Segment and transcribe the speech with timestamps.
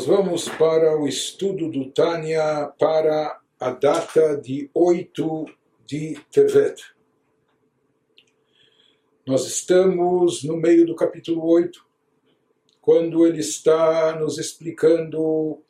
[0.00, 5.44] Nós vamos para o estudo do Tânia para a data de 8
[5.84, 6.82] de Tevet.
[9.26, 11.86] Nós estamos no meio do capítulo 8,
[12.80, 15.62] quando ele está nos explicando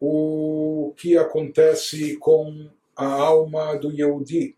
[0.00, 4.56] o que acontece com a alma do Yehudi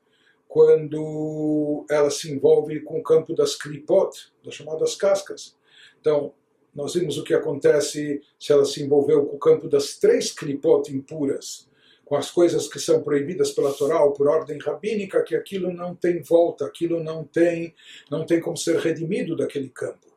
[0.49, 5.59] quando ela se envolve com o campo das klipot, das chamadas cascas.
[6.01, 6.33] Então,
[6.75, 10.93] nós vimos o que acontece se ela se envolveu com o campo das três klipot
[10.93, 11.69] impuras,
[12.05, 15.95] com as coisas que são proibidas pela Torá ou por ordem rabínica, que aquilo não
[15.95, 17.75] tem volta, aquilo não tem,
[18.11, 20.11] não tem como ser redimido daquele campo.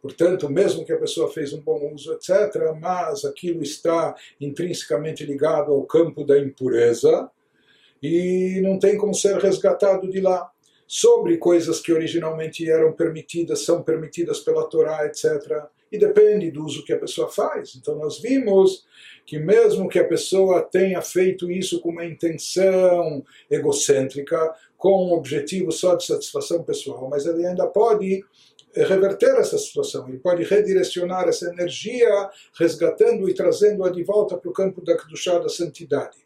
[0.00, 5.72] Portanto, mesmo que a pessoa fez um bom uso, etc., mas aquilo está intrinsecamente ligado
[5.72, 7.30] ao campo da impureza
[8.02, 10.50] e não tem como ser resgatado de lá
[10.88, 15.64] sobre coisas que originalmente eram permitidas, são permitidas pela Torá, etc.
[15.92, 17.76] E depende do uso que a pessoa faz.
[17.76, 18.86] Então nós vimos
[19.26, 25.70] que mesmo que a pessoa tenha feito isso com uma intenção egocêntrica, com um objetivo
[25.70, 28.24] só de satisfação pessoal, mas ele ainda pode
[28.74, 34.52] reverter essa situação, ele pode redirecionar essa energia, resgatando e trazendo-a de volta para o
[34.52, 36.16] campo da Kedushá, da santidade.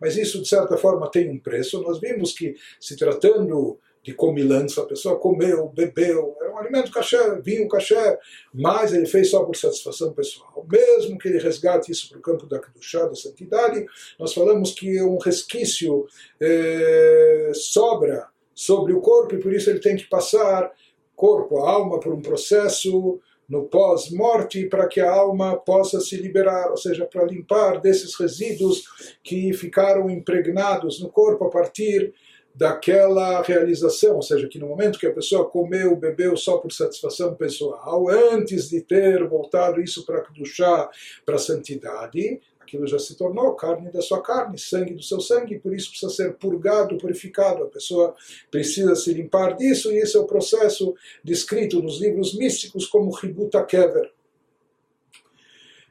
[0.00, 1.82] Mas isso, de certa forma, tem um preço.
[1.82, 7.40] Nós vimos que, se tratando de comilança, a pessoa comeu, bebeu, era um alimento caché,
[7.40, 8.16] vinho caché,
[8.54, 10.64] mas ele fez só por satisfação pessoal.
[10.70, 13.84] Mesmo que ele resgate isso para o campo da Kedushá, da santidade,
[14.16, 16.06] nós falamos que um resquício
[16.40, 20.70] é, sobra sobre o corpo e por isso ele tem que passar
[21.16, 23.18] corpo, a alma, por um processo
[23.48, 28.84] no pós-morte para que a alma possa se liberar, ou seja, para limpar desses resíduos
[29.24, 32.14] que ficaram impregnados no corpo a partir
[32.56, 37.34] daquela realização, ou seja, que no momento que a pessoa comeu, bebeu só por satisfação
[37.34, 40.90] pessoal, antes de ter voltado isso para chá,
[41.26, 45.58] para a santidade, aquilo já se tornou carne da sua carne, sangue do seu sangue,
[45.58, 47.62] por isso precisa ser purgado, purificado.
[47.62, 48.14] A pessoa
[48.50, 53.62] precisa se limpar disso, e esse é o processo descrito nos livros místicos como Ributa
[53.64, 54.10] Kever.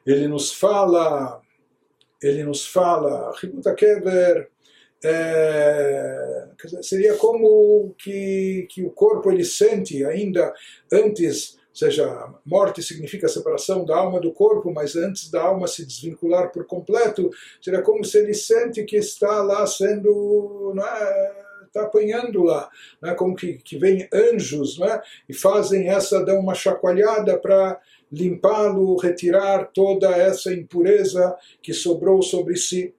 [0.04, 1.40] Ele nos fala,
[2.20, 4.50] ele nos fala, Ributa Kever
[5.04, 6.48] é,
[6.82, 10.52] seria como que, que o corpo ele sente ainda
[10.92, 15.84] antes, ou seja, morte significa separação da alma do corpo, mas antes da alma se
[15.84, 17.30] desvincular por completo,
[17.60, 21.32] seria como se ele sente que está lá sendo, é,
[21.66, 22.68] está apanhando lá,
[23.04, 27.78] é, como que, que vem anjos é, e fazem essa, dão uma chacoalhada para
[28.10, 32.94] limpá-lo, retirar toda essa impureza que sobrou sobre si.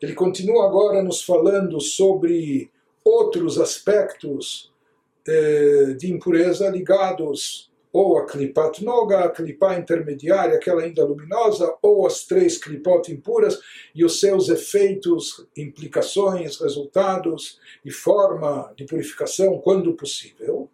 [0.00, 2.70] Ele continua agora nos falando sobre
[3.04, 4.72] outros aspectos
[5.26, 12.06] eh, de impureza ligados ou a klipat noga, a klipa intermediária, aquela ainda luminosa, ou
[12.06, 13.58] as três klipot impuras
[13.94, 20.68] e os seus efeitos, implicações, resultados e forma de purificação quando possível.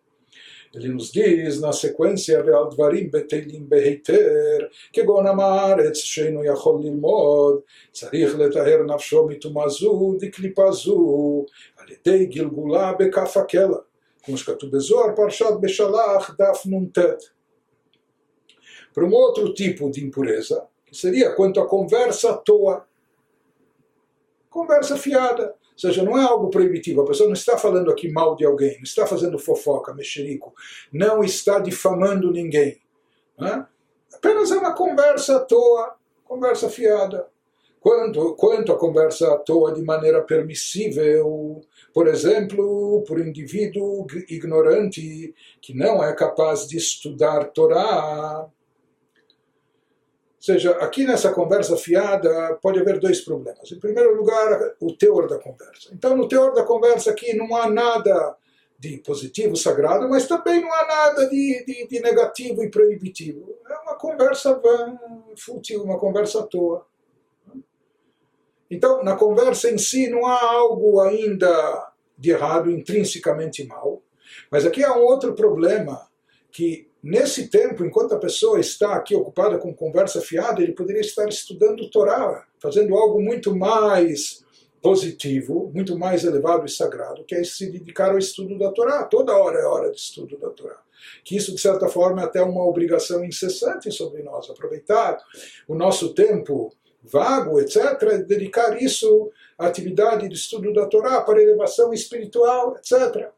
[0.77, 7.63] Ele nos diz na sequência Ve'al dvarim betelim beheiter que gona maaretz sheinu yachol nilmod
[7.93, 11.47] Tzarich letaher nafsho mitumazu diklipazu klipazu
[11.89, 13.85] yedei gilgula bekaf akela
[14.23, 17.33] Como escatu bezor parshat beshalach daf nuntet
[18.93, 22.87] Para um outro tipo de impureza, que seria quanto à conversa à toa,
[24.49, 27.03] conversa fiada, ou seja, não é algo proibitivo.
[27.03, 30.55] A pessoa não está falando aqui mal de alguém, não está fazendo fofoca, mexerico,
[30.91, 32.81] não está difamando ninguém.
[33.39, 33.67] Né?
[34.15, 35.95] Apenas é uma conversa à toa,
[36.25, 37.29] conversa fiada.
[37.79, 41.61] Quanto, quanto a conversa à toa de maneira permissível,
[41.93, 48.49] por exemplo, por indivíduo ignorante que não é capaz de estudar Torá,
[50.47, 53.71] seja, aqui nessa conversa fiada pode haver dois problemas.
[53.73, 55.91] Em primeiro lugar, o teor da conversa.
[55.93, 58.37] Então, no teor da conversa aqui não há nada
[58.79, 63.59] de positivo, sagrado, mas também não há nada de, de, de negativo e proibitivo.
[63.69, 64.97] É uma conversa vã,
[65.37, 66.87] fútil, uma conversa à toa.
[68.71, 74.01] Então, na conversa em si não há algo ainda de errado, intrinsecamente mal.
[74.51, 76.09] Mas aqui há um outro problema
[76.53, 81.29] que Nesse tempo, enquanto a pessoa está aqui ocupada com conversa fiada, ele poderia estar
[81.29, 84.45] estudando Torá, fazendo algo muito mais
[84.83, 89.05] positivo, muito mais elevado e sagrado, que é se dedicar ao estudo da Torá.
[89.05, 90.81] Toda hora é hora de estudo da Torá.
[91.25, 95.19] Que isso, de certa forma, é até uma obrigação incessante sobre nós, aproveitar
[95.69, 96.73] o nosso tempo
[97.03, 103.31] vago, etc., dedicar isso à atividade de estudo da Torá para elevação espiritual, etc.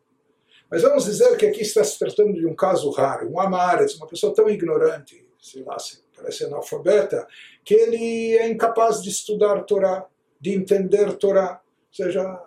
[0.70, 4.06] Mas vamos dizer que aqui está se tratando de um caso raro, um amares, uma
[4.06, 5.76] pessoa tão ignorante, sei lá,
[6.17, 7.26] parece analfabeta,
[7.65, 10.05] que ele é incapaz de estudar Torá,
[10.41, 11.61] de entender Torá.
[11.62, 12.41] Ou seja,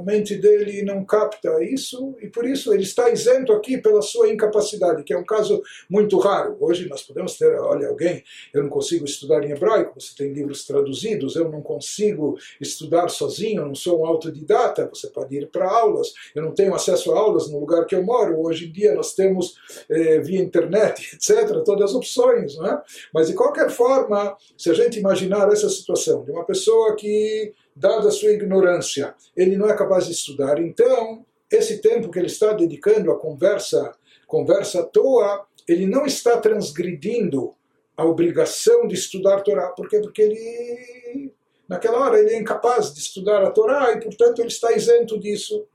[0.00, 4.30] a mente dele não capta isso e por isso ele está isento aqui pela sua
[4.30, 6.56] incapacidade, que é um caso muito raro.
[6.58, 8.24] Hoje nós podemos ter, olha, alguém,
[8.54, 13.62] eu não consigo estudar em hebraico, você tem livros traduzidos, eu não consigo estudar sozinho,
[13.62, 17.18] eu não sou um autodidata, você pode ir para aulas, eu não tenho acesso a
[17.18, 19.56] aulas no lugar que eu moro, hoje em dia nós temos
[19.90, 22.82] eh, via internet, etc., todas as opções, não é?
[23.12, 28.08] Mas de qualquer forma, se a gente imaginar essa situação de uma pessoa que dada
[28.08, 30.58] a sua ignorância, ele não é capaz de estudar.
[30.60, 33.92] Então, esse tempo que ele está dedicando à conversa,
[34.26, 37.54] conversa à toa, ele não está transgredindo
[37.96, 39.68] a obrigação de estudar Torá.
[39.68, 40.00] Por quê?
[40.00, 41.34] Porque ele,
[41.68, 45.66] naquela hora, ele é incapaz de estudar a Torá e, portanto, ele está isento disso.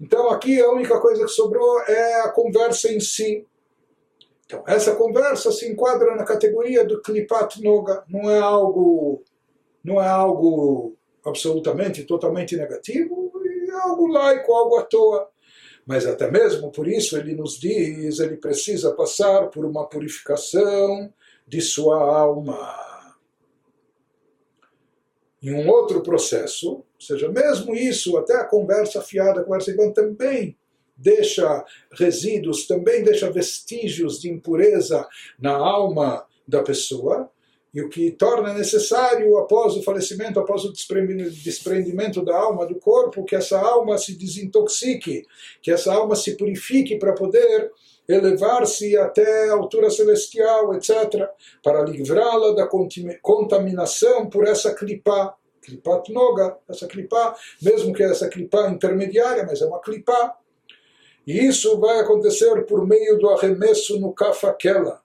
[0.00, 3.46] Então, aqui a única coisa que sobrou é a conversa em si.
[4.46, 8.04] Então, essa conversa se enquadra na categoria do Klipat Noga.
[8.08, 9.22] Não é algo,
[9.82, 15.28] não é algo absolutamente, totalmente negativo, e algo laico, algo à toa.
[15.86, 21.12] Mas até mesmo por isso ele nos diz, ele precisa passar por uma purificação
[21.46, 22.74] de sua alma.
[25.42, 29.92] Em um outro processo, ou seja, mesmo isso, até a conversa fiada, a conversa igual,
[29.92, 30.56] também
[30.96, 35.06] deixa resíduos, também deixa vestígios de impureza
[35.38, 37.30] na alma da pessoa,
[37.74, 43.24] e o que torna necessário, após o falecimento, após o desprendimento da alma do corpo,
[43.24, 45.26] que essa alma se desintoxique,
[45.60, 47.72] que essa alma se purifique para poder
[48.08, 51.28] elevar-se até a altura celestial, etc.,
[51.64, 52.68] para livrá-la da
[53.20, 59.66] contaminação por essa clipá, clipat noga, essa clipá, mesmo que essa clipá intermediária, mas é
[59.66, 60.36] uma clipá.
[61.26, 65.02] E isso vai acontecer por meio do arremesso no kafakela,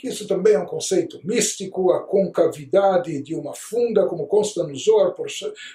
[0.00, 4.74] que isso também é um conceito místico, a concavidade de uma funda, como consta no
[4.74, 5.14] Zohar,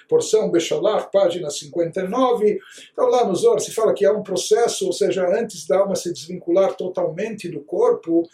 [0.08, 2.58] porção Bechalach, página 59.
[2.92, 5.94] Então lá no Zohar se fala que há um processo, ou seja, antes da alma
[5.94, 8.28] se desvincular totalmente do corpo,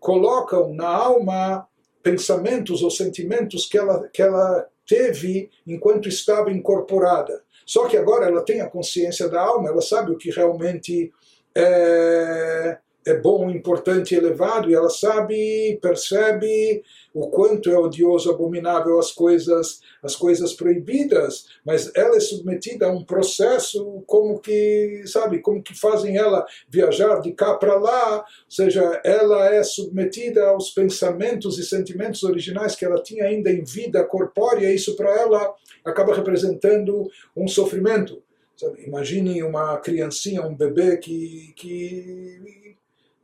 [0.00, 1.64] colocam na alma
[2.02, 7.40] pensamentos ou sentimentos que ela, que ela teve enquanto estava incorporada.
[7.64, 11.12] Só que agora ela tem a consciência da alma, ela sabe o que realmente
[11.54, 16.82] é é bom, importante elevado, e ela sabe, percebe
[17.14, 22.92] o quanto é odioso, abominável as coisas, as coisas proibidas, mas ela é submetida a
[22.92, 28.24] um processo como que, sabe, como que fazem ela viajar de cá para lá, ou
[28.48, 34.04] seja, ela é submetida aos pensamentos e sentimentos originais que ela tinha ainda em vida
[34.04, 35.54] corpórea, e isso para ela
[35.84, 38.22] acaba representando um sofrimento.
[38.56, 38.84] Sabe?
[38.86, 42.76] Imagine uma criancinha, um bebê que, que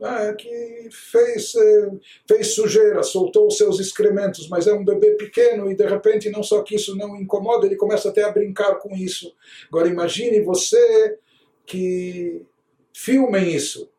[0.03, 1.91] ah, que fez, eh,
[2.29, 6.43] fez sujeira, soltou os seus excrementos, mas é um bebê pequeno e de repente não
[6.43, 9.35] só que isso não incomoda, ele começa até a brincar com isso.
[9.69, 11.19] Agora imagine você
[11.65, 12.43] que
[12.93, 13.91] filmem isso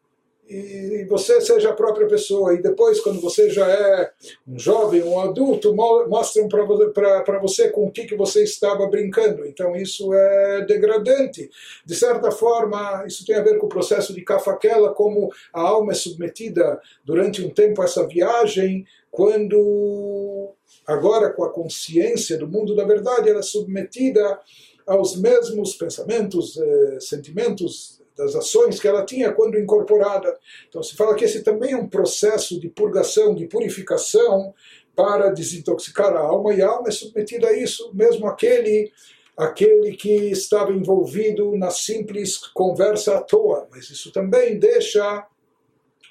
[0.50, 2.54] e você seja a própria pessoa.
[2.54, 4.12] E depois, quando você já é
[4.48, 9.46] um jovem, um adulto, mostram para você com o que, que você estava brincando.
[9.46, 11.50] Então, isso é degradante.
[11.86, 15.92] De certa forma, isso tem a ver com o processo de Kafaquela, como a alma
[15.92, 20.54] é submetida durante um tempo a essa viagem, quando,
[20.86, 24.40] agora com a consciência do mundo da verdade, ela é submetida
[24.86, 30.38] aos mesmos pensamentos, eh, sentimentos, das ações que ela tinha quando incorporada.
[30.68, 34.54] Então se fala que esse também é um processo de purgação, de purificação
[34.96, 38.92] para desintoxicar a alma e a alma é submetida a isso, mesmo aquele
[39.38, 45.28] aquele que estava envolvido na simples conversa à toa, mas isso também deixa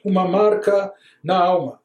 [0.04, 0.92] uma marca
[1.24, 1.80] na alma.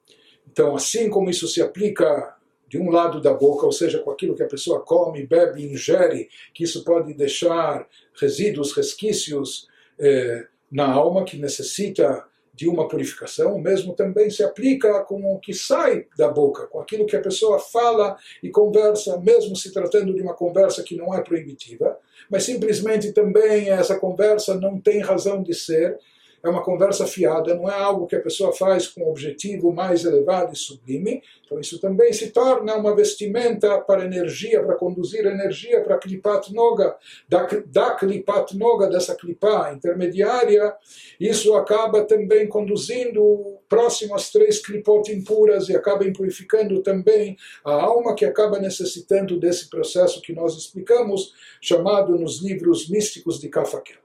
[0.51, 2.35] Então, assim como isso se aplica
[2.69, 6.29] de um lado da boca, ou seja, com aquilo que a pessoa come, bebe, ingere,
[6.53, 9.67] que isso pode deixar resíduos, resquícios
[10.01, 15.39] é, na alma que necessita de uma purificação, o mesmo também se aplica com o
[15.39, 20.13] que sai da boca, com aquilo que a pessoa fala e conversa, mesmo se tratando
[20.13, 21.97] de uma conversa que não é proibitiva,
[22.29, 25.97] mas simplesmente também essa conversa não tem razão de ser,
[26.43, 30.05] é uma conversa fiada, não é algo que a pessoa faz com um objetivo mais
[30.05, 31.21] elevado e sublime.
[31.45, 36.53] Então isso também se torna uma vestimenta para energia, para conduzir energia para a Klipat
[36.53, 36.95] Noga,
[37.27, 40.73] da, da Klipat Noga, dessa Klipá intermediária,
[41.19, 48.15] isso acaba também conduzindo próximo às três Klipot impuras e acaba impurificando também a alma
[48.15, 54.00] que acaba necessitando desse processo que nós explicamos, chamado nos livros místicos de Kafakel.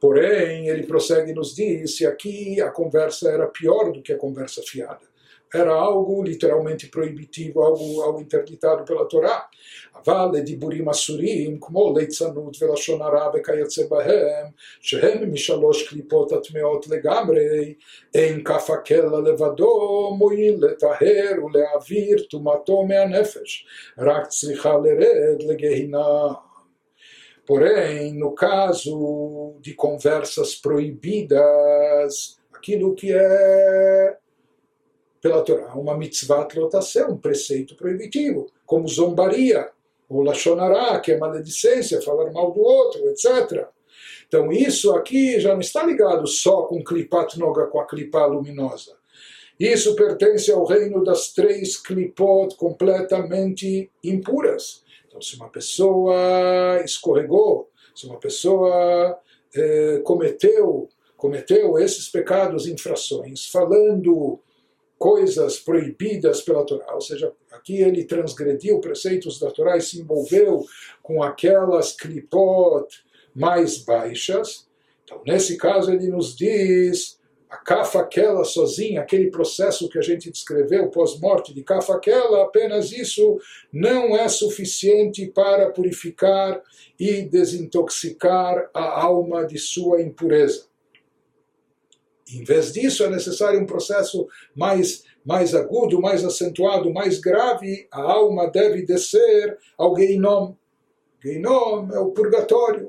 [0.00, 4.62] Porém, ele prossegue e nos diz: aqui a conversa era pior do que a conversa
[4.62, 5.10] fiada.
[5.52, 9.48] Era algo literalmente proibitivo, algo, algo interditado pela Torá.
[10.06, 11.92] Vale de Burim Assurim, como
[13.88, 17.76] Bahem, Shehem Mishalosh Klipot Atmeot Legamrei,
[18.14, 22.28] Em Kafakela Levado, Moil Letaher, Uleavir
[25.42, 26.49] Legehinah.
[27.50, 34.16] Porém, no caso de conversas proibidas, aquilo que é
[35.20, 39.68] pela Torá, uma mitzvah trotação, um preceito proibitivo, como zombaria,
[40.08, 43.66] ou lachonará, que é maledicência, falar mal do outro, etc.
[44.28, 48.92] Então isso aqui já não está ligado só com klipat noga, com a klipa luminosa.
[49.58, 54.84] Isso pertence ao reino das três klipot completamente impuras.
[55.20, 59.18] Então, se uma pessoa escorregou, se uma pessoa
[59.54, 64.40] eh, cometeu, cometeu esses pecados, infrações, falando
[64.98, 70.64] coisas proibidas pela Torá, ou seja, aqui ele transgrediu preceitos da Torá e se envolveu
[71.02, 72.88] com aquelas klipot
[73.34, 74.66] mais baixas.
[75.04, 77.19] Então, nesse caso, ele nos diz
[77.50, 82.92] a kafa aquela sozinha, aquele processo que a gente descreveu pós-morte de kafa aquela, apenas
[82.92, 83.38] isso
[83.72, 86.62] não é suficiente para purificar
[86.98, 90.66] e desintoxicar a alma de sua impureza.
[92.32, 97.88] Em vez disso, é necessário um processo mais, mais agudo, mais acentuado, mais grave.
[97.90, 100.54] A alma deve descer ao Geinom.
[101.20, 102.88] Geinom é o purgatório,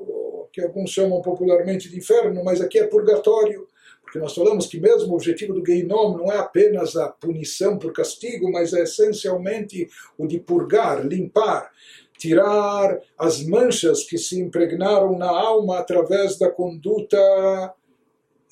[0.52, 3.66] que alguns chamam popularmente de inferno, mas aqui é purgatório
[4.12, 7.94] porque nós falamos que mesmo o objetivo do Geinom não é apenas a punição por
[7.94, 9.88] castigo, mas é essencialmente
[10.18, 11.70] o de purgar, limpar,
[12.18, 17.16] tirar as manchas que se impregnaram na alma através da conduta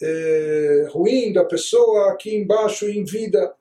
[0.01, 3.53] eh, ruim da pessoa aqui embaixo em vida.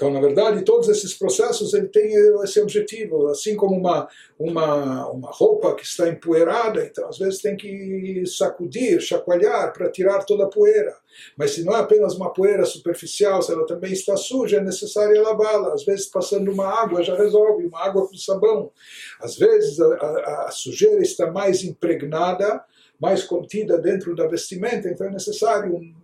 [0.00, 5.30] Então, na verdade, todos esses processos ele tem esse objetivo, assim como uma, uma, uma
[5.30, 10.48] roupa que está empoeirada, então às vezes tem que sacudir, chacoalhar para tirar toda a
[10.48, 10.96] poeira.
[11.36, 15.22] Mas se não é apenas uma poeira superficial, se ela também está suja, é necessário
[15.22, 15.74] lavá-la.
[15.74, 18.72] Às vezes, passando uma água já resolve, uma água com sabão.
[19.20, 22.64] Às vezes, a, a, a sujeira está mais impregnada,
[22.98, 25.99] mais contida dentro da vestimenta, então é necessário um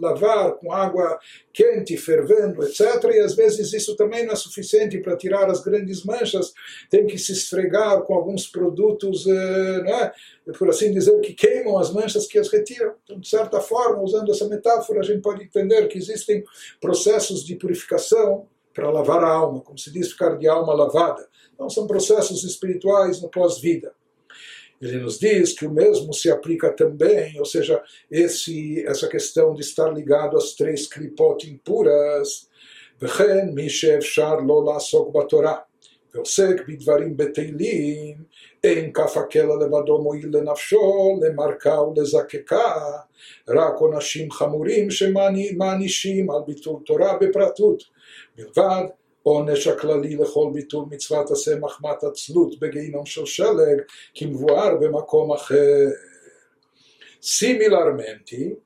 [0.00, 1.18] lavar com água
[1.52, 3.04] quente, fervendo, etc.
[3.12, 6.52] E às vezes isso também não é suficiente para tirar as grandes manchas,
[6.90, 10.12] tem que se esfregar com alguns produtos, né,
[10.58, 12.94] por assim dizer, que queimam as manchas que as retiram.
[13.04, 16.44] Então, de certa forma, usando essa metáfora, a gente pode entender que existem
[16.80, 21.26] processos de purificação para lavar a alma, como se diz, ficar de alma lavada.
[21.54, 23.92] Então, são processos espirituais no pós-vida
[24.81, 29.61] Ele nos diz que o mesmo se aplica também, ou seja, esse, essa questão de
[29.61, 32.47] estar ligado às três klipot impuras,
[33.01, 35.57] וכן מי שאפשר לא לעסוק בתורה
[36.13, 38.17] ועוסק בדברים בטלים,
[38.63, 42.73] אין כף הקלע לבדו מועיל לנפשו, למרקה ולזקקה,
[43.49, 47.83] רק עונשים חמורים שמענישים על ביטול תורה בפרטות,
[48.37, 48.83] מלבד
[49.23, 53.81] עונש הכללי לכל ביטול מצוות עשה מחמת עצלות בגיהינום של שלג,
[54.15, 55.87] כמבואר במקום אחר.
[57.21, 58.57] Similarmente,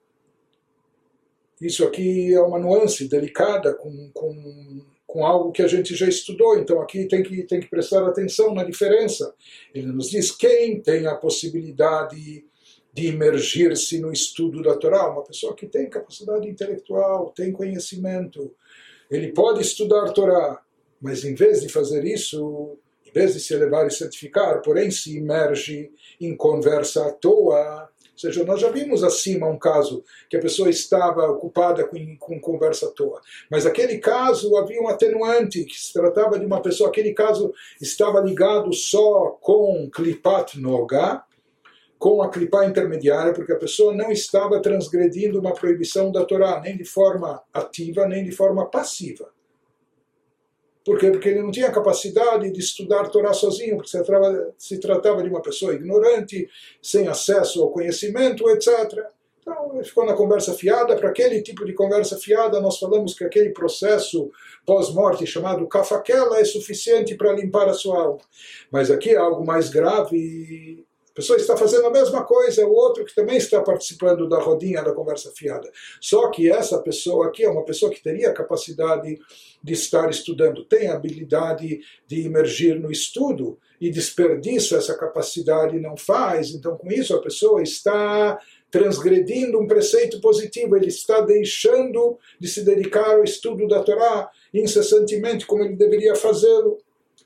[1.59, 6.59] isso aqui é uma nuance delicada com, com, com algo que a gente já estudou,
[6.59, 9.33] então aqui tem que, tem que prestar atenção na diferença.
[9.73, 12.45] Ele nos diz quem tem a possibilidade
[12.93, 18.53] de imergir-se no estudo da Torá, uma pessoa que tem capacidade intelectual, tem conhecimento,
[19.10, 20.60] ele pode estudar Torá,
[21.00, 25.16] mas em vez de fazer isso, em vez de se elevar e certificar, porém se
[25.16, 27.88] imerge em conversa à toa.
[28.12, 32.40] Ou seja, nós já vimos acima um caso que a pessoa estava ocupada com, com
[32.40, 33.20] conversa à toa.
[33.48, 38.20] Mas aquele caso havia um atenuante, que se tratava de uma pessoa, aquele caso estava
[38.20, 41.22] ligado só com Klipat Noga,
[41.98, 46.76] com a clipá intermediária, porque a pessoa não estava transgredindo uma proibição da Torá, nem
[46.76, 49.28] de forma ativa, nem de forma passiva.
[50.84, 51.10] Por quê?
[51.10, 55.28] Porque ele não tinha capacidade de estudar Torá sozinho, porque se tratava, se tratava de
[55.28, 56.48] uma pessoa ignorante,
[56.80, 59.06] sem acesso ao conhecimento, etc.
[59.40, 60.96] Então, ficou na conversa fiada.
[60.96, 64.30] Para aquele tipo de conversa fiada, nós falamos que aquele processo
[64.64, 68.20] pós-morte chamado kafaquela é suficiente para limpar a sua alma.
[68.70, 70.86] Mas aqui é algo mais grave
[71.18, 74.92] pessoa está fazendo a mesma coisa, o outro que também está participando da rodinha da
[74.92, 75.68] conversa fiada.
[76.00, 79.18] Só que essa pessoa aqui é uma pessoa que teria a capacidade
[79.60, 85.96] de estar estudando, tem a habilidade de emergir no estudo e desperdiça essa capacidade não
[85.96, 86.50] faz.
[86.50, 88.38] Então, com isso, a pessoa está
[88.70, 95.46] transgredindo um preceito positivo, ele está deixando de se dedicar ao estudo da Torá incessantemente
[95.46, 96.78] como ele deveria fazê-lo.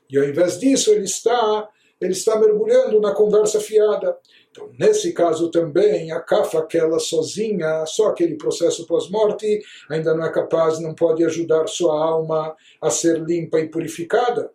[0.09, 1.69] E ao invés disso, ele está,
[2.03, 4.17] ele está mergulhando na conversa fiada.
[4.51, 10.31] Então, nesse caso também, a cafa, aquela sozinha, só aquele processo pós-morte, ainda não é
[10.31, 14.51] capaz, não pode ajudar sua alma a ser limpa e purificada.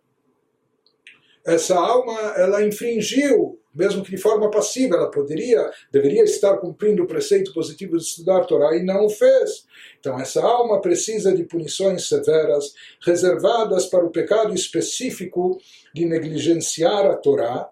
[1.45, 7.07] Essa alma, ela infringiu mesmo que de forma passiva, ela poderia, deveria estar cumprindo o
[7.07, 9.65] preceito positivo de estudar a Torá e não o fez.
[9.97, 15.57] Então, essa alma precisa de punições severas, reservadas para o pecado específico
[15.95, 17.69] de negligenciar a Torá,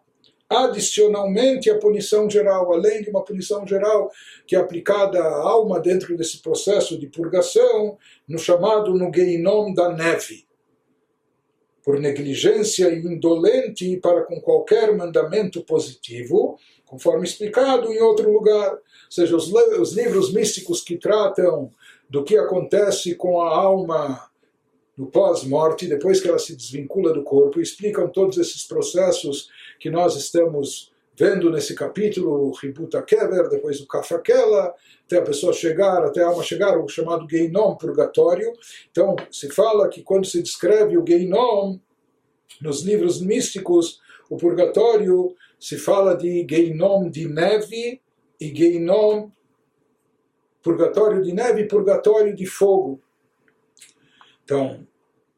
[0.50, 4.10] adicionalmente à punição geral, além de uma punição geral
[4.48, 9.92] que é aplicada à alma dentro desse processo de purgação, no chamado no Geinom da
[9.92, 10.47] neve
[11.88, 18.74] por negligência indolente para com qualquer mandamento positivo, conforme explicado em outro lugar.
[18.74, 18.80] Ou
[19.10, 21.72] seja, os, os livros místicos que tratam
[22.10, 24.30] do que acontece com a alma
[24.98, 29.48] no pós-morte, depois que ela se desvincula do corpo, explicam todos esses processos
[29.80, 35.52] que nós estamos vendo nesse capítulo, o Ributa Kever, depois o Kafakela, até a pessoa
[35.52, 38.54] chegar, até a alma chegar, o chamado Geinom, purgatório.
[38.92, 41.80] Então, se fala que quando se descreve o Geinom,
[42.62, 48.00] nos livros místicos, o purgatório se fala de Geinom de neve
[48.40, 49.32] e Geinom,
[50.62, 53.02] purgatório de neve e purgatório de fogo.
[54.44, 54.86] Então,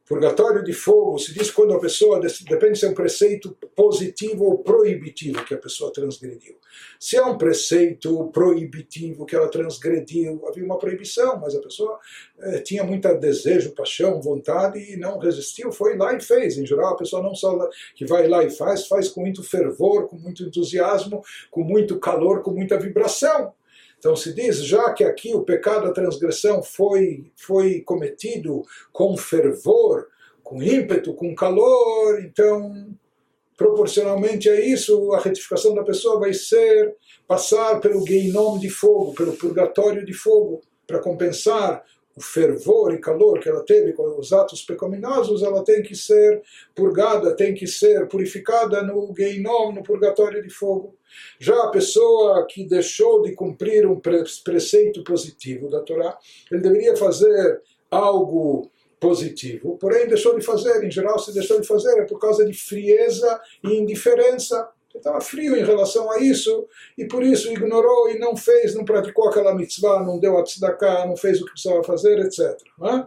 [0.09, 4.57] Purgatório de fogo se diz quando a pessoa, depende se é um preceito positivo ou
[4.57, 6.55] proibitivo que a pessoa transgrediu.
[6.99, 11.99] Se é um preceito proibitivo que ela transgrediu, havia uma proibição, mas a pessoa
[12.39, 16.57] eh, tinha muito desejo, paixão, vontade e não resistiu, foi lá e fez.
[16.57, 20.07] Em geral, a pessoa não só que vai lá e faz, faz com muito fervor,
[20.07, 23.53] com muito entusiasmo, com muito calor, com muita vibração.
[23.99, 30.07] Então se diz, já que aqui o pecado, a transgressão foi, foi cometido com fervor,
[30.41, 32.95] com ímpeto, com calor, então
[33.57, 36.95] proporcionalmente a isso, a retificação da pessoa vai ser
[37.27, 41.83] passar pelo Geinom de fogo, pelo purgatório de fogo, para compensar
[42.19, 46.41] o fervor e calor que ela teve com os atos pecaminosos, ela tem que ser
[46.75, 50.97] purgada, tem que ser purificada no Geinom, no purgatório de fogo.
[51.39, 54.01] Já a pessoa que deixou de cumprir um
[54.43, 56.17] preceito positivo da Torá,
[56.51, 60.83] ele deveria fazer algo positivo, porém deixou de fazer.
[60.83, 65.55] Em geral, se deixou de fazer é por causa de frieza e indiferença estava frio
[65.55, 70.03] em relação a isso e por isso ignorou e não fez, não praticou aquela mitzvah,
[70.03, 72.55] não deu a tzedakah, não fez o que precisava fazer, etc.
[72.83, 73.05] É?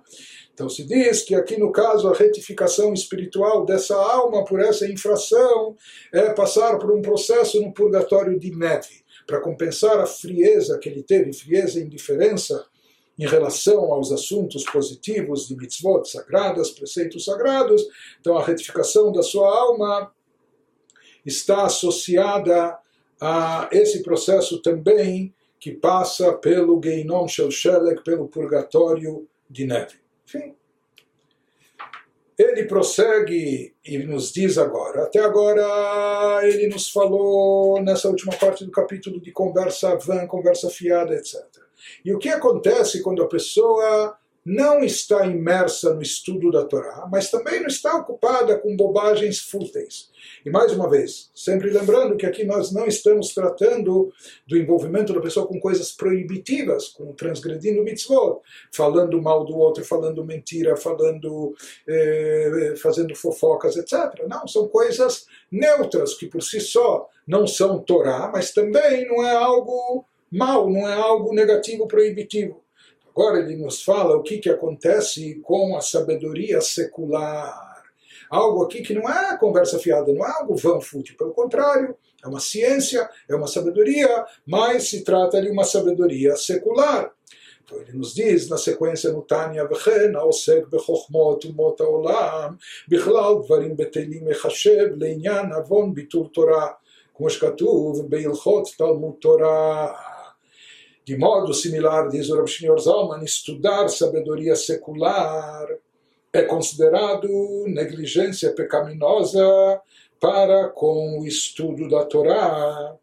[0.53, 5.77] Então se diz que aqui no caso a retificação espiritual dessa alma por essa infração
[6.13, 11.03] é passar por um processo no purgatório de neve, para compensar a frieza que ele
[11.03, 12.67] teve, frieza e indiferença
[13.19, 17.83] em relação aos assuntos positivos de mitzvot sagradas, preceitos sagrados.
[18.21, 20.11] Então a retificação da sua alma
[21.25, 22.79] está associada
[23.21, 29.95] a esse processo também que passa pelo Geinom Shel Shelek, pelo purgatório de neve.
[30.27, 30.55] Enfim.
[32.37, 38.73] Ele prossegue e nos diz agora, até agora ele nos falou nessa última parte do
[38.73, 41.45] capítulo de conversa vã, conversa fiada, etc.
[42.05, 47.31] E o que acontece quando a pessoa não está imersa no estudo da Torá, mas
[47.31, 50.11] também não está ocupada com bobagens fúteis.
[50.45, 54.13] E mais uma vez, sempre lembrando que aqui nós não estamos tratando
[54.47, 58.41] do envolvimento da pessoa com coisas proibitivas, com transgredindo mitzvot,
[58.73, 61.55] falando mal do outro, falando mentira, falando,
[61.89, 64.27] eh, fazendo fofocas, etc.
[64.29, 69.35] Não, são coisas neutras que por si só não são Torá, mas também não é
[69.35, 72.63] algo mal, não é algo negativo, proibitivo.
[73.12, 77.84] Agora ele nos fala o que, que acontece com a sabedoria secular.
[78.30, 82.28] Algo aqui que não é conversa fiada, não é algo vão fútil, pelo contrário, é
[82.28, 87.12] uma ciência, é uma sabedoria, mas se trata de uma sabedoria secular.
[87.64, 92.56] Então ele nos diz na sequência no Tânia, וכן העוסק בחוכמות אומות העולם,
[92.88, 96.68] בכלל דברים בטלים מחשב לעניין עוון ביטול תורה,
[97.16, 99.94] כמו שכתוב בהלכות תלמוד תורה.
[101.05, 105.67] de modo similar, diz o Rav Shneur Zalman, estudar sabedoria secular
[106.33, 107.29] é considerado
[107.67, 109.81] negligência pecaminosa
[110.21, 112.97] para com o estudo da Torá,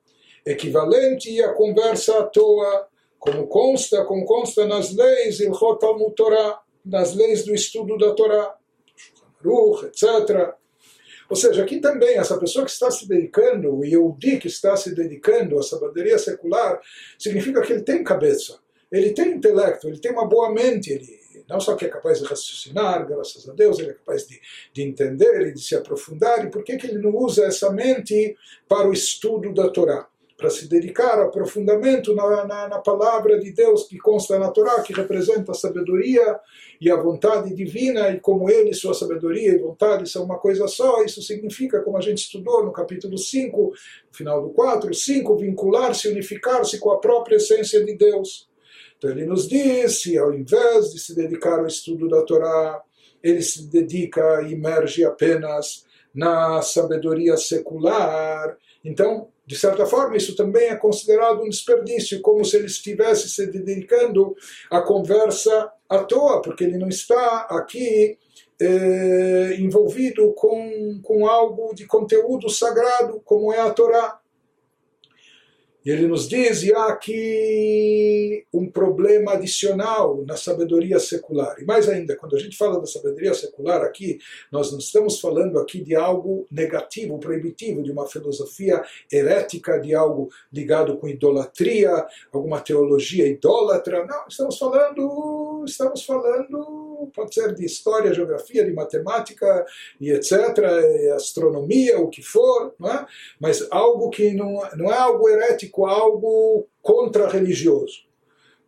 [0.45, 2.87] equivalente à conversa à toa,
[3.19, 5.79] como consta, como consta nas leis Ilchot
[6.15, 8.55] Torá, nas leis do estudo da Torá,
[9.85, 10.53] etc.
[11.29, 14.95] Ou seja, aqui também, essa pessoa que está se dedicando, o Yehudi que está se
[14.95, 16.79] dedicando à sabedoria secular,
[17.17, 18.57] significa que ele tem cabeça,
[18.91, 22.25] ele tem intelecto, ele tem uma boa mente, ele não só que é capaz de
[22.25, 24.39] raciocinar, graças a Deus, ele é capaz de,
[24.73, 28.35] de entender e de se aprofundar, e por que, que ele não usa essa mente
[28.67, 30.07] para o estudo da Torá?
[30.39, 34.81] Para se dedicar ao aprofundamento na, na, na, palavra de Deus que consta na Torá,
[34.81, 36.39] que representa a sabedoria
[36.79, 41.03] e a vontade divina, e como ele, sua sabedoria e vontade são uma coisa só,
[41.03, 43.73] isso significa, como a gente estudou no capítulo 5, no
[44.13, 48.47] final do 4, 5, vincular-se, unificar-se com a própria essência de Deus.
[48.97, 52.81] Então ele nos disse, ao invés de se dedicar ao estudo da Torá,
[53.21, 58.57] ele se dedica e emerge apenas na sabedoria secular.
[58.83, 63.47] Então, de certa forma, isso também é considerado um desperdício, como se ele estivesse se
[63.47, 64.35] dedicando
[64.69, 68.17] à conversa à toa, porque ele não está aqui
[68.61, 74.18] eh, envolvido com, com algo de conteúdo sagrado, como é a Torá.
[75.85, 81.55] Ele nos diz, e há aqui um problema adicional na sabedoria secular.
[81.59, 84.19] E mais ainda, quando a gente fala da sabedoria secular aqui,
[84.51, 90.29] nós não estamos falando aqui de algo negativo, proibitivo, de uma filosofia herética, de algo
[90.51, 94.05] ligado com idolatria, alguma teologia idólatra.
[94.05, 99.64] Não, estamos falando, estamos falando, pode ser de história, geografia, de matemática
[100.00, 100.32] e etc.,
[101.14, 103.06] astronomia, o que for, não é?
[103.40, 108.04] mas algo que não, não é algo herético, algo contra-religioso.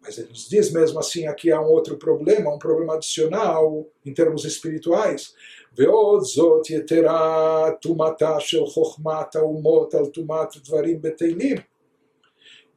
[0.01, 4.15] Mas ele nos diz mesmo assim, aqui há um outro problema, um problema adicional em
[4.15, 5.35] termos espirituais.
[5.79, 11.57] ועוד זאת יתרה טומאתה של חוכמת האומות על טומאת דברים בטלים.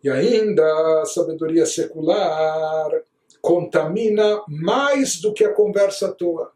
[0.04, 2.90] E ainda a sabedoria secular
[3.45, 6.51] contamina mais do que a conversa à toa.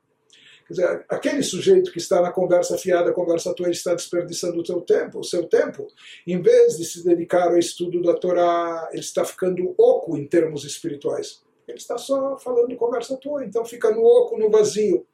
[0.67, 4.65] Quer dizer, aquele sujeito que está na conversa fiada, conversa tua, ele está desperdiçando o
[4.65, 5.87] seu tempo, o seu tempo.
[6.27, 10.65] Em vez de se dedicar ao estudo da Torá, ele está ficando oco em termos
[10.65, 11.43] espirituais.
[11.67, 15.07] Ele está só falando conversa tua, então fica no oco, no vazio.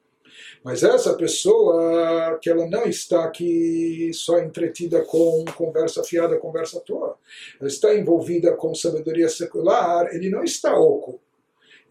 [0.63, 7.17] Mas essa pessoa, que ela não está aqui só entretida com conversa fiada, conversa tua,
[7.59, 11.21] ela está envolvida com sabedoria secular, ele não está oco.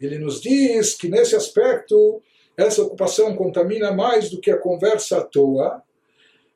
[0.00, 2.22] Ele nos diz que nesse aspecto
[2.57, 5.83] essa ocupação contamina mais do que a conversa à toa,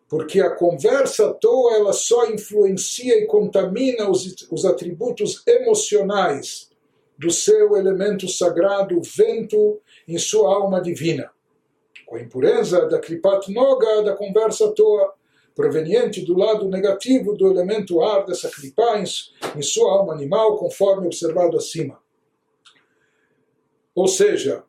[0.09, 6.70] porque a conversa à toa ela só influencia e contamina os, os atributos emocionais
[7.18, 11.31] do seu elemento sagrado, vento, em sua alma divina.
[12.07, 15.12] Com a impureza da Kripat Noga, da conversa à toa,
[15.55, 19.05] proveniente do lado negativo do elemento ar dessa Kripa em,
[19.59, 21.98] em sua alma animal, conforme observado acima.
[23.99, 24.63] Ou seja,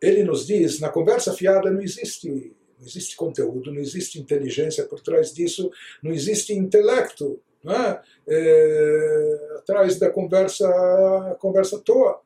[0.00, 2.30] ele nos diz, na conversa fiada não existe,
[2.78, 5.70] não existe conteúdo, não existe inteligência por trás disso,
[6.02, 8.00] não existe intelecto é?
[8.26, 12.22] É, atrás da conversa, conversa à toa.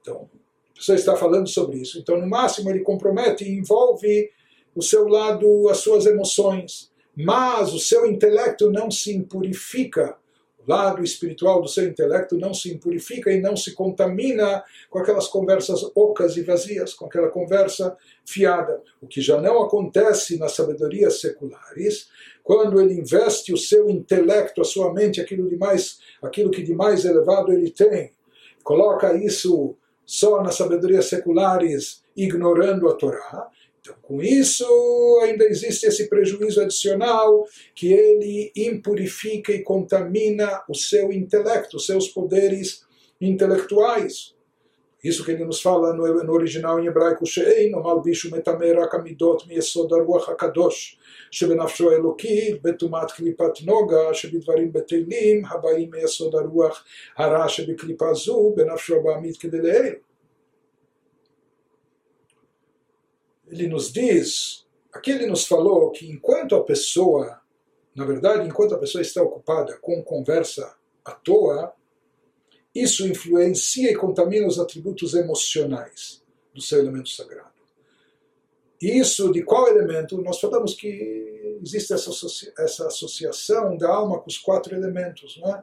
[0.00, 0.28] Então,
[0.72, 2.00] a pessoa está falando sobre isso.
[2.00, 4.28] Então, no máximo, ele compromete e envolve
[4.74, 10.18] o seu lado, as suas emoções, mas o seu intelecto não se impurifica
[10.70, 15.82] lado espiritual do seu intelecto não se impurifica e não se contamina com aquelas conversas
[15.94, 18.80] ocas e vazias, com aquela conversa fiada.
[19.02, 22.08] O que já não acontece nas sabedorias seculares,
[22.42, 26.74] quando ele investe o seu intelecto, a sua mente, aquilo, de mais, aquilo que de
[26.74, 28.12] mais elevado ele tem,
[28.62, 33.48] coloca isso só nas sabedorias seculares, ignorando a Torá,
[33.85, 34.65] então, com isso,
[35.21, 42.07] ainda existe esse prejuízo adicional que ele impurifica e contamina o seu intelecto, os seus
[42.07, 42.83] poderes
[43.21, 44.33] intelectuais.
[45.03, 49.47] Isso que ele nos fala no, no original em hebraico, שאינו מלביש ומטמא רק המידות
[49.47, 50.97] מיסוד הרוח הקדוש
[51.31, 56.85] שבנפשו האלוקית בטומאת קליפת נוגה שבדברים בטלים הבאים מיסוד הרוח
[57.17, 59.93] הרע שבקליפה זו בנפשו הבעמית כדלעיל.
[63.50, 67.40] ele nos diz, aqui ele nos falou que enquanto a pessoa,
[67.94, 71.74] na verdade, enquanto a pessoa está ocupada com conversa à toa,
[72.74, 76.22] isso influencia e contamina os atributos emocionais
[76.54, 77.50] do seu elemento sagrado.
[78.80, 80.22] Isso de qual elemento?
[80.22, 82.10] Nós falamos que existe essa,
[82.58, 85.62] essa associação da alma com os quatro elementos, é?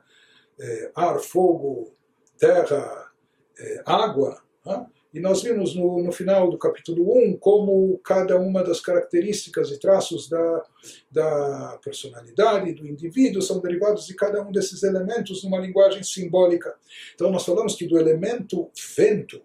[0.60, 1.94] É, ar, fogo,
[2.38, 3.12] terra,
[3.58, 4.42] é, água.
[4.66, 4.97] É?
[5.18, 9.80] E nós vimos no, no final do capítulo 1 como cada uma das características e
[9.80, 10.64] traços da,
[11.10, 16.76] da personalidade do indivíduo são derivados de cada um desses elementos numa linguagem simbólica.
[17.16, 19.42] Então nós falamos que do elemento vento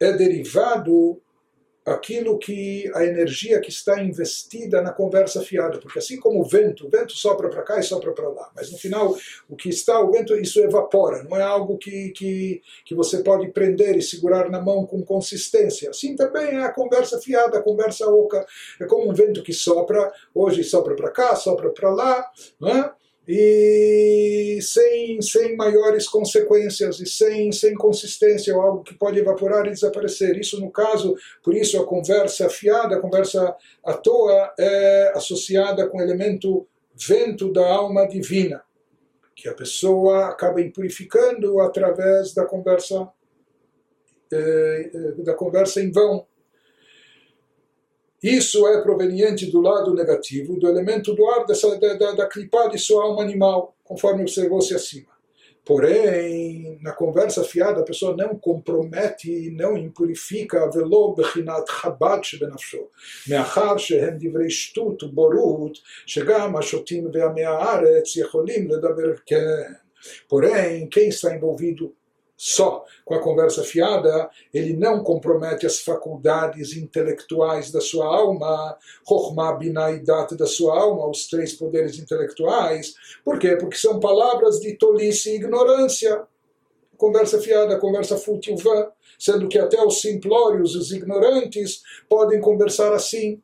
[0.00, 0.08] é?
[0.08, 1.22] é derivado
[1.84, 6.86] aquilo que a energia que está investida na conversa fiada, porque assim como o vento,
[6.86, 9.16] o vento sopra para cá e sopra para lá, mas no final
[9.48, 13.50] o que está, o vento, isso evapora, não é algo que, que, que você pode
[13.50, 15.90] prender e segurar na mão com consistência.
[15.90, 18.46] Assim também é a conversa fiada, a conversa oca,
[18.80, 22.92] é como um vento que sopra, hoje sopra para cá, sopra para lá, não é?
[23.26, 29.70] E sem, sem maiores consequências e sem, sem consistência, ou algo que pode evaporar e
[29.70, 30.36] desaparecer.
[30.38, 33.54] Isso, no caso, por isso a conversa fiada, a conversa
[33.84, 38.62] à toa, é associada com o elemento vento da alma divina,
[39.34, 43.08] que a pessoa acaba impurificando através da conversa,
[44.32, 46.26] eh, da conversa em vão.
[48.21, 52.67] Isso é proveniente do lado negativo, do elemento do ar, dessa, da, da, da clipá
[52.67, 55.17] de sua alma animal, conforme observou-se acima.
[55.63, 62.87] Porém, na conversa fiada, a pessoa não compromete, não impurifica ולא בחינת חב"ד שבנפשו,
[63.29, 69.73] מאחר שהם דברי שטות ובורות, שגם השוטים ועמי הארץ יכולים לדבר כן.
[70.29, 71.93] Porém, quem está envolvido
[72.44, 78.76] só com a conversa fiada, ele não compromete as faculdades intelectuais da sua alma,
[79.08, 79.92] Chokhmah, Binah
[80.32, 82.94] da sua alma, os três poderes intelectuais.
[83.24, 83.54] Por quê?
[83.54, 86.24] Porque são palavras de tolice e ignorância.
[86.96, 93.40] Conversa fiada, conversa fútil vã, sendo que até os simplórios, os ignorantes, podem conversar assim.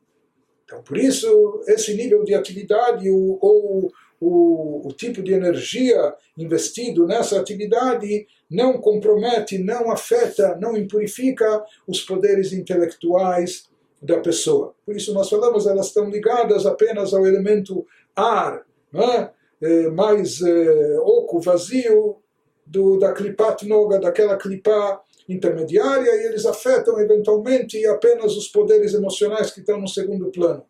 [0.65, 7.07] Então, por isso, esse nível de atividade ou, ou o, o tipo de energia investido
[7.07, 13.69] nessa atividade não compromete, não afeta, não impurifica os poderes intelectuais
[14.01, 14.73] da pessoa.
[14.85, 17.85] Por isso nós falamos, elas estão ligadas apenas ao elemento
[18.15, 18.65] ar.
[18.93, 19.29] É?
[19.61, 22.17] é, mais é, oco, vazio,
[22.65, 29.51] do, da klipat noga, daquela klipá intermediária, e eles afetam eventualmente apenas os poderes emocionais
[29.51, 30.63] que estão no segundo plano.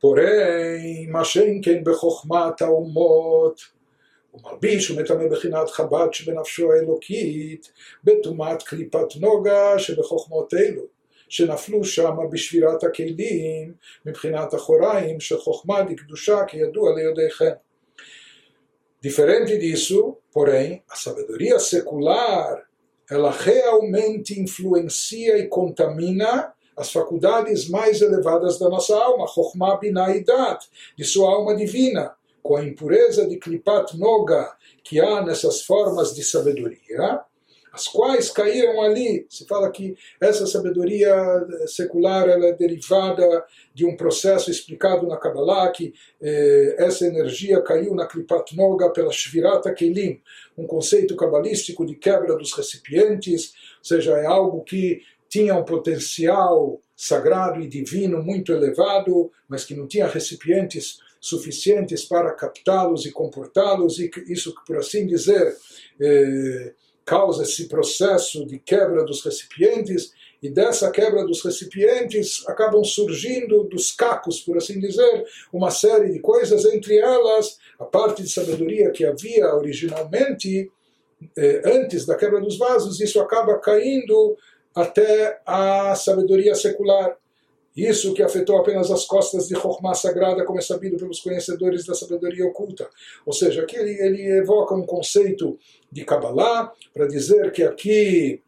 [0.00, 3.62] Porém, Mashenken Bechochmat Umot,
[4.35, 7.71] בחוכמת האומות, הוא מלביש ומטמא בחינת חב"ד שבנפשו האלוקית,
[8.03, 10.81] בטומאת קליפת נוגה שבחוכמות אלו,
[11.29, 13.73] שנפלו שם בשבירת הכלים
[14.05, 17.51] מבחינת אחוריים של חוכמה דקדושה כידוע ליודעיכם.
[19.01, 22.63] Diferente disso, porém, a sabedoria secular,
[23.07, 30.67] ela realmente influencia e contamina as faculdades mais elevadas da nossa alma, Chokhmah Binah Dat,
[30.97, 36.24] de sua alma divina, com a impureza de Klipat Noga que há nessas formas de
[36.24, 37.20] sabedoria,
[37.72, 39.26] as quais caíram ali.
[39.28, 41.14] Se fala que essa sabedoria
[41.66, 47.94] secular ela é derivada de um processo explicado na Kabbalah, que eh, essa energia caiu
[47.94, 50.20] na Klipat Noga pela Shvirata Kelim,
[50.58, 56.80] um conceito cabalístico de quebra dos recipientes, ou seja, é algo que tinha um potencial
[56.96, 63.98] sagrado e divino muito elevado, mas que não tinha recipientes suficientes para captá-los e comportá-los,
[63.98, 65.54] e isso, por assim dizer,
[66.00, 66.72] eh,
[67.04, 73.92] causa esse processo de quebra dos recipientes, e dessa quebra dos recipientes acabam surgindo dos
[73.92, 79.04] cacos, por assim dizer, uma série de coisas, entre elas a parte de sabedoria que
[79.04, 80.70] havia originalmente,
[81.36, 84.36] eh, antes da quebra dos vasos, isso acaba caindo
[84.74, 87.16] até a sabedoria secular.
[87.88, 91.94] Isso que afetou apenas as costas de Chokhmah sagrada, como é sabido pelos conhecedores da
[91.94, 92.88] sabedoria oculta.
[93.24, 95.58] Ou seja, aqui ele, ele evoca um conceito
[95.90, 98.42] de Kabbalah para dizer que aqui,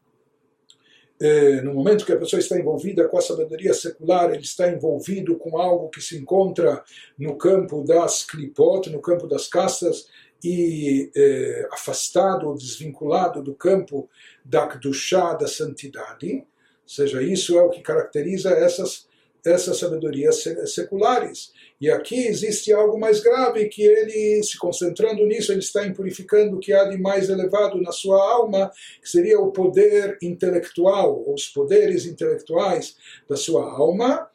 [1.20, 5.36] eh, no momento que a pessoa está envolvida com a sabedoria secular, ele está envolvido
[5.36, 6.84] com algo que se encontra
[7.18, 10.08] no campo das klipot, no campo das castas,
[10.44, 14.10] e eh, afastado ou desvinculado do campo
[14.44, 16.44] da Kedushá, da santidade,
[16.82, 19.06] ou seja, isso é o que caracteriza essas,
[19.44, 21.52] essas sabedorias seculares.
[21.80, 26.60] E aqui existe algo mais grave, que ele, se concentrando nisso, ele está impurificando o
[26.60, 32.06] que há de mais elevado na sua alma, que seria o poder intelectual, os poderes
[32.06, 32.96] intelectuais
[33.28, 34.28] da sua alma,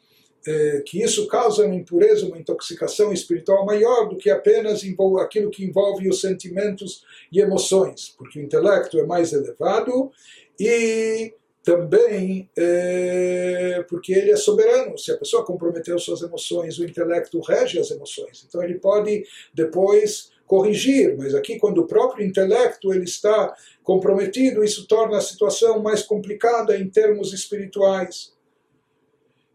[0.46, 4.82] é, que isso causa uma impureza, uma intoxicação espiritual maior do que apenas
[5.20, 10.10] aquilo que envolve os sentimentos e emoções, porque o intelecto é mais elevado
[10.58, 11.34] e
[11.68, 14.96] também é, porque ele é soberano.
[14.96, 18.46] Se a pessoa comprometeu suas emoções, o intelecto rege as emoções.
[18.48, 24.88] Então ele pode depois corrigir, mas aqui quando o próprio intelecto ele está comprometido, isso
[24.88, 28.32] torna a situação mais complicada em termos espirituais.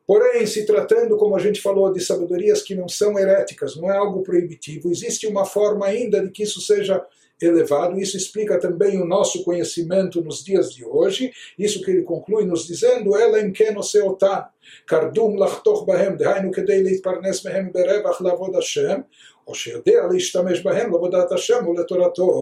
[0.06, 3.98] Porém, se tratando, como a gente falou, de sabedorias que não são heréticas, não é
[3.98, 7.04] algo proibitivo, existe uma forma ainda de que isso seja
[7.41, 7.99] elevado.
[7.99, 11.33] Isso explica também o nosso conhecimento nos dias de hoje.
[11.59, 14.45] Isso que ele conclui nos dizendo: Ela em que no seotan,
[14.87, 19.01] kardum lachtoch bahem, דהיינו כדי להתפרנס מהם ברווח לעבוד השם,
[19.47, 22.37] או שיודע להשתמש בהם לעבודת השם ולתורתו.